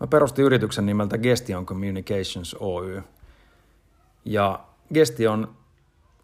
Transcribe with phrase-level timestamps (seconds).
[0.00, 3.02] Mä perustin yrityksen nimeltä Gestion Communications Oy.
[4.24, 5.56] Ja Gestion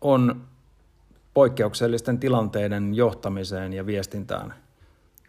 [0.01, 0.47] on
[1.35, 4.55] poikkeuksellisten tilanteiden johtamiseen ja viestintään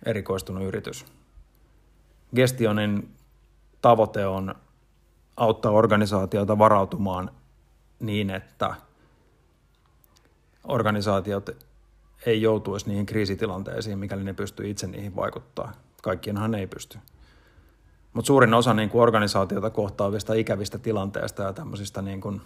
[0.05, 1.05] erikoistunut yritys.
[2.35, 3.15] Gestionin
[3.81, 4.55] tavoite on
[5.37, 7.31] auttaa organisaatiota varautumaan
[7.99, 8.75] niin, että
[10.63, 11.49] organisaatiot
[12.25, 15.71] ei joutuisi niihin kriisitilanteisiin, mikäli ne pystyy itse niihin vaikuttaa.
[16.01, 16.97] Kaikkienhan ei pysty.
[18.15, 22.41] Mutta suurin osa niin kuin organisaatiota kohtaavista ikävistä tilanteista ja tämmöisistä niin kuin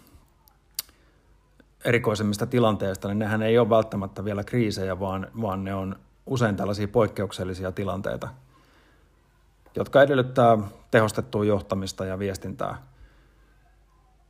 [1.85, 6.87] erikoisemmista tilanteista, niin nehän ei ole välttämättä vielä kriisejä, vaan, vaan ne on usein tällaisia
[6.87, 8.27] poikkeuksellisia tilanteita,
[9.75, 10.57] jotka edellyttää
[10.91, 12.83] tehostettua johtamista ja viestintää.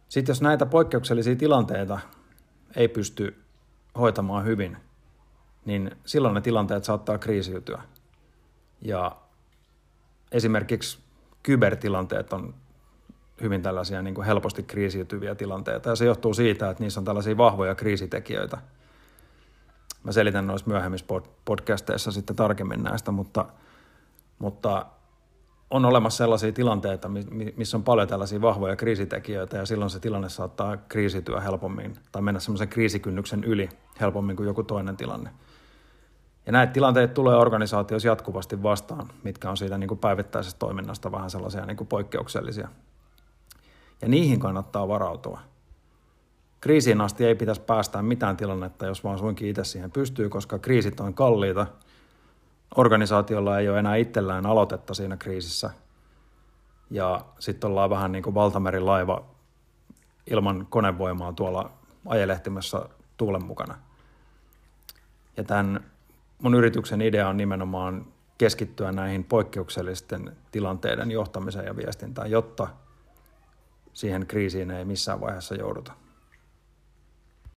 [0.09, 1.99] Sitten jos näitä poikkeuksellisia tilanteita
[2.75, 3.43] ei pysty
[3.97, 4.77] hoitamaan hyvin,
[5.65, 7.81] niin silloin ne tilanteet saattaa kriisiytyä.
[8.81, 9.15] Ja
[10.31, 11.08] esimerkiksi
[11.43, 12.53] kybertilanteet on
[13.41, 15.89] hyvin tällaisia niin kuin helposti kriisiytyviä tilanteita.
[15.89, 18.57] Ja se johtuu siitä, että niissä on tällaisia vahvoja kriisitekijöitä.
[20.03, 21.05] Mä selitän noissa myöhemmissä
[21.45, 23.45] podcasteissa sitten tarkemmin näistä, mutta,
[24.39, 24.85] mutta
[25.69, 27.09] on olemassa sellaisia tilanteita,
[27.55, 32.39] missä on paljon tällaisia vahvoja kriisitekijöitä ja silloin se tilanne saattaa kriisityä helpommin tai mennä
[32.39, 33.69] semmoisen kriisikynnyksen yli
[33.99, 35.29] helpommin kuin joku toinen tilanne.
[36.49, 41.29] Ja näitä tilanteita tulee organisaatioissa jatkuvasti vastaan, mitkä on siitä niin kuin päivittäisestä toiminnasta vähän
[41.29, 42.67] sellaisia niin kuin poikkeuksellisia.
[44.01, 45.39] Ja niihin kannattaa varautua.
[46.61, 50.99] Kriisiin asti ei pitäisi päästää mitään tilannetta, jos vaan suinkin itse siihen pystyy, koska kriisit
[50.99, 51.67] on kalliita.
[52.75, 55.69] Organisaatiolla ei ole enää itsellään aloitetta siinä kriisissä.
[56.89, 59.25] Ja sitten ollaan vähän niin kuin valtamerilaiva
[60.31, 61.71] ilman konevoimaa tuolla
[62.05, 62.81] ajelehtimässä
[63.17, 63.75] tuulen mukana.
[65.37, 65.83] Ja tämän
[66.41, 68.05] mun yrityksen idea on nimenomaan
[68.37, 72.67] keskittyä näihin poikkeuksellisten tilanteiden johtamiseen ja viestintään, jotta
[73.93, 75.93] siihen kriisiin ei missään vaiheessa jouduta.